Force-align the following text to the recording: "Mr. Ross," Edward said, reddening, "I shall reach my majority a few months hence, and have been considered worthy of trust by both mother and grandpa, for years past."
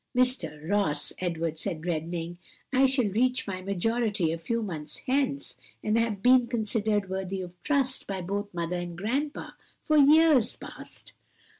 "Mr. 0.17 0.67
Ross," 0.67 1.13
Edward 1.19 1.59
said, 1.59 1.85
reddening, 1.85 2.39
"I 2.73 2.87
shall 2.87 3.05
reach 3.05 3.45
my 3.45 3.61
majority 3.61 4.31
a 4.31 4.39
few 4.39 4.63
months 4.63 4.97
hence, 5.05 5.55
and 5.83 5.95
have 5.95 6.23
been 6.23 6.47
considered 6.47 7.07
worthy 7.07 7.43
of 7.43 7.61
trust 7.61 8.07
by 8.07 8.21
both 8.21 8.51
mother 8.51 8.77
and 8.77 8.97
grandpa, 8.97 9.51
for 9.83 9.97
years 9.99 10.55
past." 10.57 11.13